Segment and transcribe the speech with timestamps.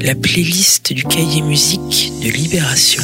[0.00, 3.02] la playlist du cahier musique de Libération.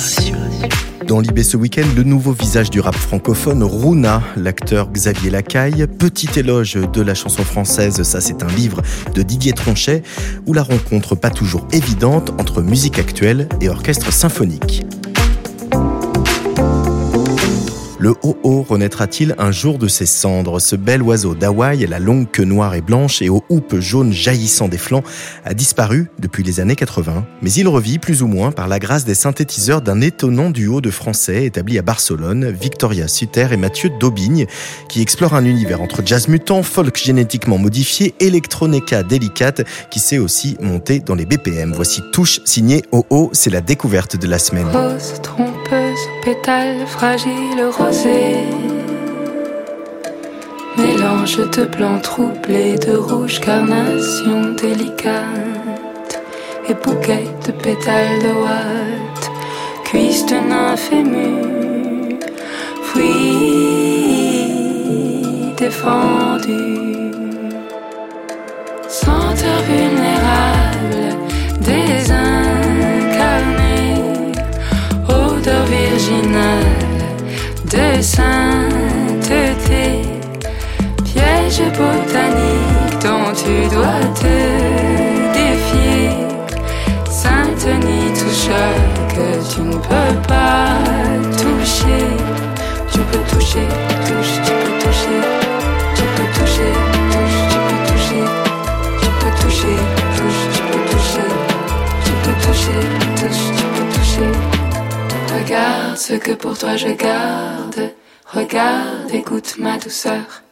[1.07, 5.87] Dans Libé ce week-end, le nouveau visage du rap francophone, Runa, l'acteur Xavier Lacaille.
[5.99, 8.83] Petit éloge de la chanson française, ça c'est un livre
[9.15, 10.03] de Didier Tronchet,
[10.47, 14.85] où la rencontre pas toujours évidente entre musique actuelle et orchestre symphonique.
[18.03, 20.59] Le ho-ho renaîtra-t-il un jour de ses cendres?
[20.61, 24.67] Ce bel oiseau d'Hawaï, la longue queue noire et blanche et aux houppes jaunes jaillissant
[24.67, 25.05] des flancs,
[25.45, 27.25] a disparu depuis les années 80.
[27.43, 30.91] Mais il revit plus ou moins par la grâce des synthétiseurs d'un étonnant duo de
[30.91, 34.47] Français établi à Barcelone, Victoria Sutter et Mathieu Daubigne,
[34.89, 40.57] qui explore un univers entre jazz mutant, folk génétiquement modifié, électronica délicate, qui sait aussi
[40.61, 41.73] monter dans les BPM.
[41.73, 44.67] Voici Touche signé ho c'est la découverte de la semaine.
[45.93, 47.71] Rose trompeuse, pétale fragile,
[50.79, 56.23] Mélange de blanc troublé, de rouge carnation délicate.
[56.69, 59.31] Et bouquet de pétales de ouate,
[59.85, 60.91] cuisse de nymphe
[62.85, 63.13] fruit
[65.59, 67.11] défendu,
[68.89, 71.12] senteur vulnérable,
[77.73, 80.03] de sainteté,
[81.05, 84.37] piège botanique dont tu dois te
[85.33, 86.11] défier.
[87.09, 88.51] Sainte-Nid touche
[89.15, 90.77] que tu ne peux pas
[91.39, 92.07] toucher.
[92.93, 93.67] Tu peux toucher,
[105.43, 107.91] Regarde ce que pour toi je garde.
[108.27, 110.45] Regarde, écoute ma douceur.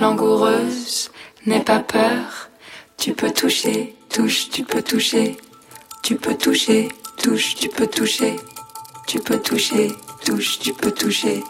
[0.00, 1.12] Langoureuse,
[1.46, 2.50] n'aie pas peur.
[2.96, 5.36] Tu peux toucher, touche, tu peux toucher.
[6.02, 6.88] Tu peux toucher,
[7.22, 8.36] touche, tu peux toucher.
[9.06, 9.92] Tu peux toucher,
[10.24, 11.44] touche, tu peux toucher.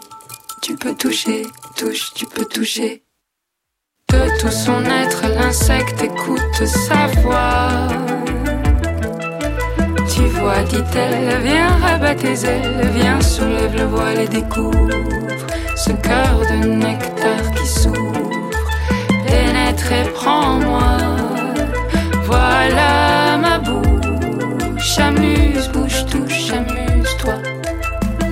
[0.61, 3.03] Tu peux toucher, touche, tu peux toucher.
[4.09, 8.16] De tout son être, l'insecte écoute sa voix
[10.17, 14.89] tu vois, dit-elle, viens rabat tes ailes, viens soulève le voile et découvre
[15.75, 18.49] ce cœur de nectar qui s'ouvre.
[19.27, 20.97] Pénètre et prends-moi,
[22.23, 27.37] voilà ma bouche, amuse, bouche, touche, amuse-toi.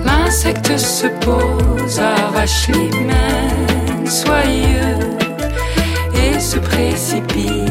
[0.04, 5.00] L'insecte se pose, arrache l'hymen soyeux
[6.16, 7.65] et se précipite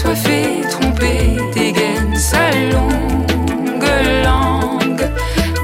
[0.00, 3.84] assoiffé, trompé, dégaine sa longue
[4.24, 5.10] langue,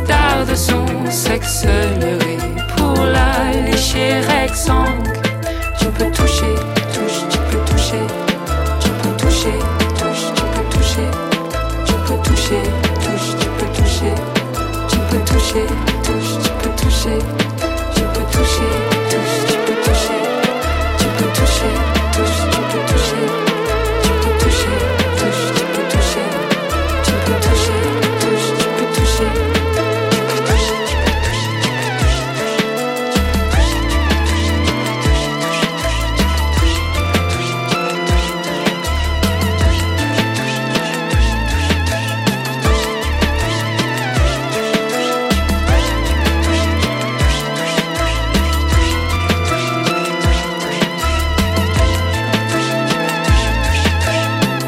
[0.07, 2.37] darde son sexe leurré
[2.77, 5.06] pour la lécher exsangue.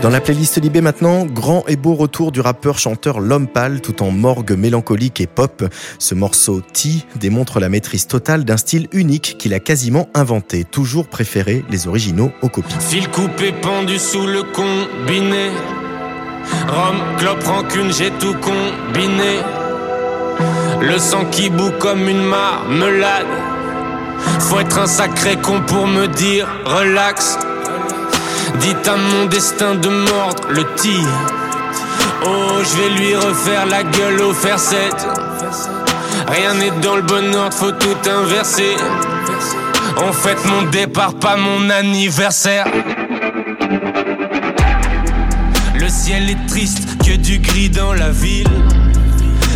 [0.09, 4.11] Dans la playlist Libé maintenant, grand et beau retour du rappeur-chanteur L'Homme Pâle tout en
[4.11, 5.63] morgue mélancolique et pop.
[5.99, 11.09] Ce morceau T démontre la maîtrise totale d'un style unique qu'il a quasiment inventé, toujours
[11.09, 12.75] préféré les originaux aux copies.
[12.81, 15.51] Fil coupé pendu sous le combiné.
[16.69, 19.41] Rome, clope, rancune, j'ai tout combiné.
[20.81, 23.27] Le sang qui bout comme une marmelade.
[24.41, 27.37] Faut être un sacré con pour me dire relax.
[28.61, 31.07] Dites à mon destin de mordre le tir.
[32.25, 34.95] Oh, je vais lui refaire la gueule au fer 7.
[36.29, 38.77] Rien n'est dans le bon ordre, faut tout inverser.
[39.97, 42.67] En fait, mon départ, pas mon anniversaire.
[45.75, 48.49] Le ciel est triste, que du gris dans la ville.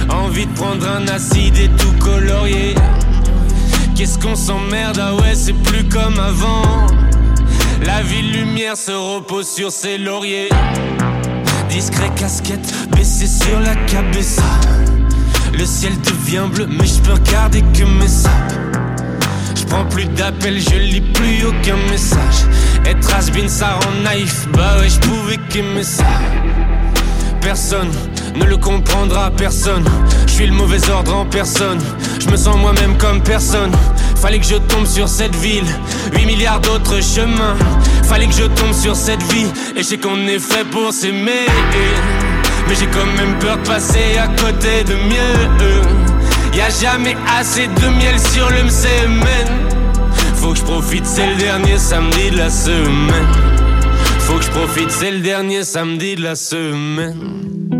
[0.08, 2.74] Envie de prendre un acide et tout colorier.
[3.96, 6.86] Qu'est-ce qu'on s'emmerde, ah ouais, c'est plus comme avant.
[7.84, 10.48] La ville lumière se repose sur ses lauriers.
[11.68, 14.42] Discret casquette baissée sur la cabeza.
[15.52, 18.72] Le ciel devient bleu, mais je peux regarder que mes sables.
[19.56, 22.46] Je prends plus d'appels, je lis plus aucun message.
[22.84, 24.46] Être has ça rend naïf.
[24.52, 26.04] Bah ouais, je pouvais qu'aimer ça.
[27.40, 27.90] Personne
[28.36, 29.84] ne le comprendra, personne.
[30.26, 31.80] Je suis le mauvais ordre en personne.
[32.20, 33.72] Je me sens moi-même comme personne.
[34.22, 35.66] Fallait que je tombe sur cette ville.
[36.14, 37.56] 8 milliards d'autres chemins.
[38.04, 39.48] Fallait que je tombe sur cette vie.
[39.74, 41.46] Et je sais qu'on est fait pour s'aimer.
[42.68, 45.82] Mais j'ai quand même peur de passer à côté de mieux.
[46.54, 49.48] Y a jamais assez de miel sur le semaine.
[50.36, 53.26] Faut que je profite, c'est le dernier samedi de la semaine.
[54.20, 57.71] Faut que je profite, c'est le dernier samedi de la semaine.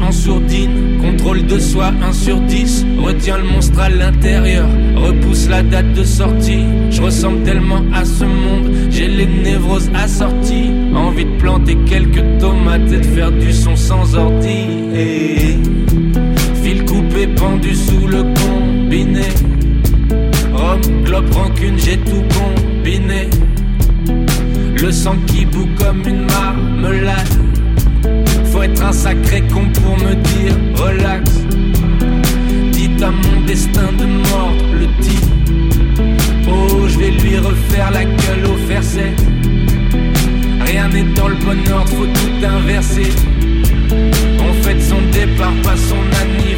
[0.00, 4.66] En sourdine, contrôle de soi 1 sur 10, retiens le monstre à l'intérieur,
[4.96, 10.70] repousse la date de sortie, je ressemble tellement à ce monde, j'ai les névroses assorties,
[10.94, 14.66] envie de planter quelques tomates et de faire du son sans ordi.
[16.62, 19.28] Fil coupé pendu sous le combiné,
[20.52, 23.28] Rome, clope, rancune, j'ai tout combiné.
[24.80, 27.53] Le sang qui bout comme une marmelade
[28.64, 31.30] être un sacré con pour me dire relax.
[32.72, 35.24] Dites à mon destin de mordre le type.
[36.48, 39.12] Oh, je vais lui refaire la gueule au verset.
[40.66, 43.10] Rien n'est dans le bon ordre, faut tout inverser.
[44.40, 46.02] On fête son départ, pas son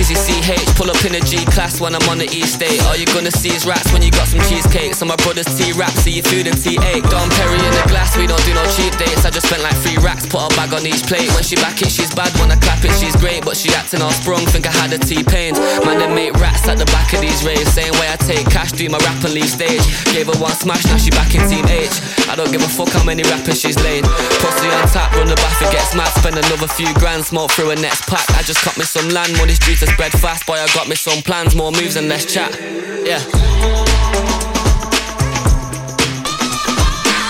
[0.00, 2.80] CCCH, pull up in a G class when I'm on the East State.
[2.88, 4.94] All you gonna see is rats when you got some cheesecake.
[4.94, 7.04] So my brothers T rap, see your food and T8.
[7.12, 9.24] Don Perry in the glass, we don't do no cheap dates.
[9.24, 11.28] I just spent like three racks, put a bag on each plate.
[11.36, 12.32] When she back it, she's bad.
[12.40, 13.44] When I clap it, she's great.
[13.44, 15.52] But she acting all sprung, think I had a T-pain.
[15.84, 17.68] Man, they make rats at the back of these raves.
[17.68, 19.84] Same way I take cash, do my rap and leave stage.
[20.16, 21.92] Gave her one smash, now she back in Team H.
[22.30, 24.04] I don't give a fuck how many rappers she's laid.
[24.38, 26.06] Pussy on tap, run the bath, it gets mad.
[26.14, 28.22] Spend another few grand, smoke through a next pack.
[28.38, 30.46] I just cut me some land, money's due to spread fast.
[30.46, 32.54] Boy, I got me some plans, more moves and less chat.
[33.02, 33.18] Yeah.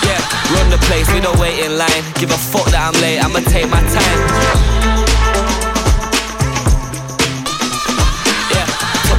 [0.05, 0.21] Yeah,
[0.53, 2.03] run the place, we don't wait in line.
[2.21, 5.01] Give a fuck that I'm late, I'ma take my time.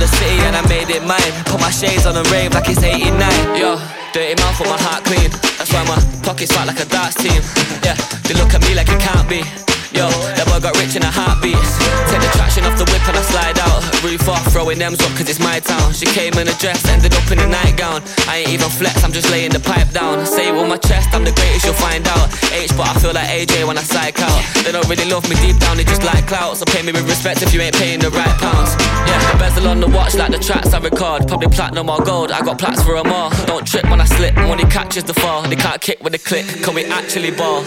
[0.02, 1.32] The city and I made it mine.
[1.44, 3.54] Put my shades on and rave like it's 89.
[3.54, 3.78] Yo.
[4.12, 5.51] Dirty mouth with my heart clean.
[5.62, 7.40] That's why my pockets fat like a darts team.
[7.84, 7.94] Yeah,
[8.26, 9.71] they look at me like it can't be.
[9.92, 11.60] Yo, that boy got rich in a heartbeat.
[12.08, 13.84] Take the traction off the whip and I slide out.
[14.00, 15.92] Roof off, throwing them up cause it's my town.
[15.92, 18.00] She came in a dress, ended up in a nightgown.
[18.24, 20.24] I ain't even flex, I'm just laying the pipe down.
[20.24, 22.32] Say it with my chest, I'm the greatest, you'll find out.
[22.56, 24.40] H, but I feel like AJ when I psych out.
[24.64, 26.56] They don't really love me deep down, they just like clout.
[26.56, 28.72] So pay me with respect if you ain't paying the right pounds.
[29.04, 31.28] Yeah, the bezel on the watch like the tracks I record.
[31.28, 33.28] Probably platinum or gold, I got plats for a more.
[33.44, 35.42] Don't trip when I slip, money catches the fall.
[35.44, 37.60] They can't kick with a click, can we actually ball?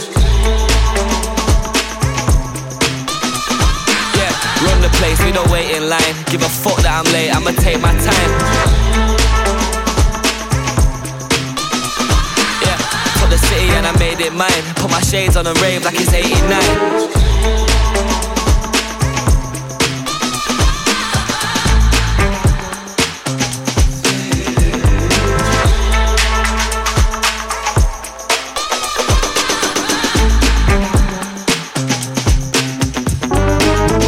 [4.64, 6.16] Run the place, we don't wait in line.
[6.32, 8.32] Give a fuck that I'm late, I'ma take my time.
[12.64, 12.78] Yeah,
[13.20, 14.64] for the city and I made it mine.
[14.76, 17.25] Put my shades on and rave like it's 89.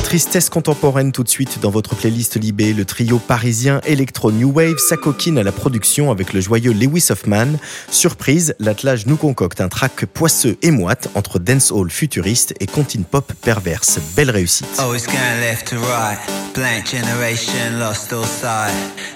[0.08, 4.78] Tristesse contemporaine tout de suite dans votre playlist Libé, le trio parisien Electro New Wave
[4.78, 7.58] s'acoquine à la production avec le joyeux Lewis Hoffman.
[7.92, 13.34] Surprise, l'attelage nous concocte un track poisseux et moite entre dancehall futuriste et contine pop
[13.42, 14.00] perverse.
[14.16, 14.80] Belle réussite.
[14.80, 16.18] Always going left to right,
[16.56, 18.72] blank generation lost all sight.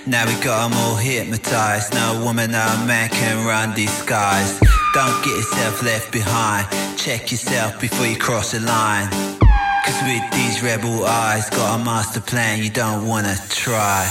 [0.06, 1.94] Now we got them all hypnotized.
[1.94, 4.60] No woman, no man can run skies.
[4.94, 6.68] Don't get yourself left behind.
[6.98, 9.08] Check yourself before you cross the line.
[9.86, 14.08] Cause with these rebel eyes, got a master plan you don't wanna try.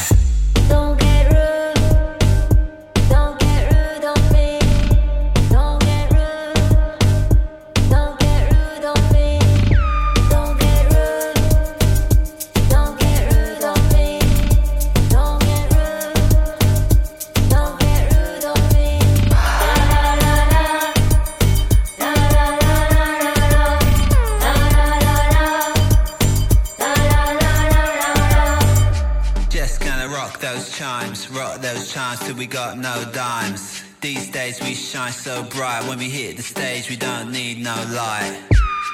[32.41, 33.85] We got no dimes.
[34.01, 37.75] These days we shine so bright, when we hit the stage we don't need no
[37.93, 38.35] light.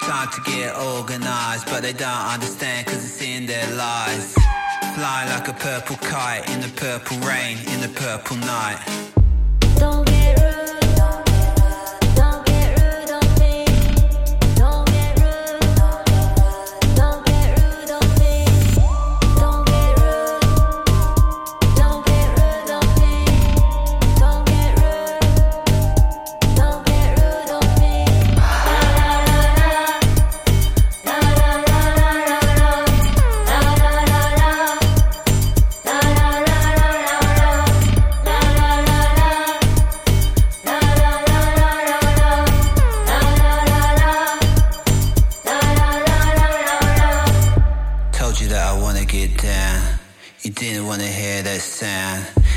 [0.03, 4.35] Time to get organized, but they don't understand cause it's in their lies.
[4.97, 8.81] Fly like a purple kite in the purple rain, in the purple night.
[9.79, 10.36] Don't get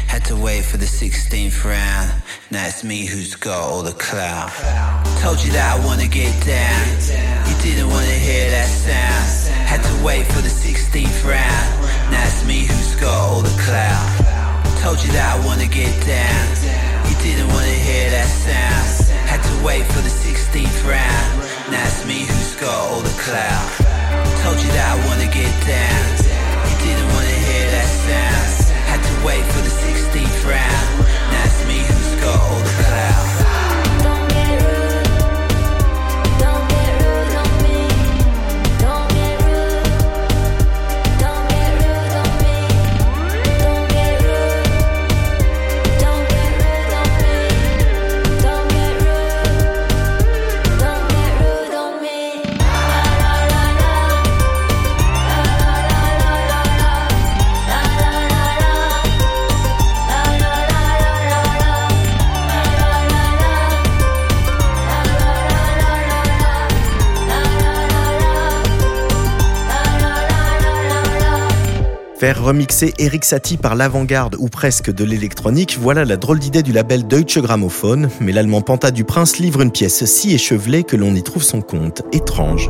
[0.09, 2.09] Had to wait for the 16th round.
[2.49, 4.49] Now it's me who's got all the clout.
[5.21, 6.81] Told you that I wanna get down.
[7.45, 9.29] You didn't wanna hear that sound.
[9.69, 11.69] Had to wait for the 16th round.
[12.09, 14.09] Now it's me who's got all the clout.
[14.81, 16.45] Told you that I wanna get down.
[17.05, 19.13] You didn't wanna hear that sound.
[19.29, 21.31] Had to wait for the 16th round.
[21.69, 23.69] Now it's me who's got all the clout.
[24.41, 26.05] Told you that I wanna get down.
[26.65, 28.49] You didn't wanna hear that sound.
[28.89, 29.58] Had to wait for
[30.41, 30.88] the
[72.29, 76.71] Faire remixer Eric Satie par l'avant-garde ou presque de l'électronique, voilà la drôle d'idée du
[76.71, 81.15] label Deutsche Grammophon, mais l'allemand Panta du Prince livre une pièce si échevelée que l'on
[81.15, 82.03] y trouve son compte.
[82.11, 82.69] Étrange.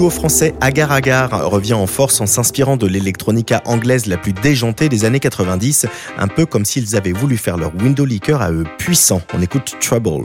[0.00, 4.88] duo français Agar Agar revient en force en s'inspirant de l'électronica anglaise la plus déjantée
[4.88, 5.84] des années 90,
[6.16, 9.20] un peu comme s'ils avaient voulu faire leur window liquor à eux puissant.
[9.34, 10.24] On écoute Trouble.